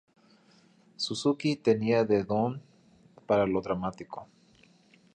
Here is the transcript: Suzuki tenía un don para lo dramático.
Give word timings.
Suzuki 0.95 1.55
tenía 1.57 2.01
un 2.01 2.25
don 2.25 2.61
para 3.27 3.45
lo 3.45 3.61
dramático. 3.61 4.27